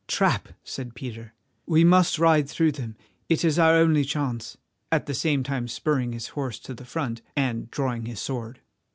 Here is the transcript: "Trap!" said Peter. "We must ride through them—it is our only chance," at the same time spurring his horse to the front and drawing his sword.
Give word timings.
"Trap!" 0.07 0.53
said 0.63 0.95
Peter. 0.95 1.35
"We 1.67 1.83
must 1.83 2.17
ride 2.17 2.49
through 2.49 2.71
them—it 2.71 3.45
is 3.45 3.59
our 3.59 3.75
only 3.75 4.03
chance," 4.03 4.57
at 4.91 5.05
the 5.05 5.13
same 5.13 5.43
time 5.43 5.67
spurring 5.67 6.11
his 6.13 6.29
horse 6.29 6.57
to 6.61 6.73
the 6.73 6.85
front 6.85 7.21
and 7.37 7.69
drawing 7.69 8.07
his 8.07 8.19
sword. 8.19 8.61